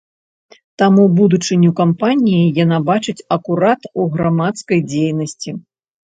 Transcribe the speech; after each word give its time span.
Таму 0.81 1.03
будучыню 1.17 1.67
кампаніі 1.79 2.39
яна 2.63 2.79
бачыць 2.87 3.23
акурат 3.35 3.81
у 4.01 4.07
грамадскай 4.15 4.79
дзейнасці. 4.89 5.49